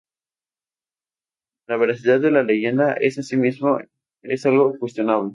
La 1.67 1.77
veracidad 1.77 2.19
de 2.19 2.31
la 2.31 2.41
leyenda 2.41 2.95
en 2.99 3.11
sí 3.11 3.37
mismo 3.37 3.77
es 4.23 4.43
algo 4.47 4.75
cuestionable. 4.79 5.29